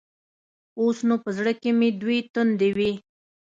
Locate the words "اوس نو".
0.81-1.15